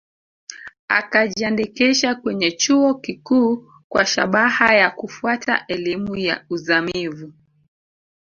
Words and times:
Akajiandikisha 0.87 2.15
kwenye 2.15 2.51
chuo 2.51 2.93
kikuu 2.95 3.71
kwa 3.89 4.05
shabaha 4.05 4.73
ya 4.75 4.89
kufuata 4.91 5.65
elimu 5.67 6.15
ya 6.15 6.45
uzamivu 6.49 7.33